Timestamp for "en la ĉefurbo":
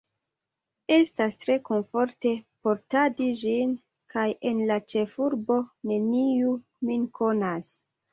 4.53-5.59